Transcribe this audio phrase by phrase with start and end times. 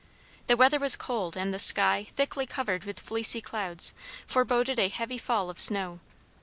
[0.47, 3.93] The weather was cold, and the sky, thickly covered with fleecy clouds,
[4.25, 5.99] foreboded a heavy fall of snow.